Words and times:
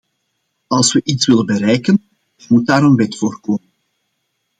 Als 0.67 0.93
we 0.93 1.01
iets 1.03 1.25
willen 1.25 1.45
bereiken, 1.45 2.03
dan 2.37 2.45
moet 2.49 2.65
daar 2.65 2.83
een 2.83 2.95
wet 2.95 3.17
voor 3.17 3.39
komen. 3.39 3.71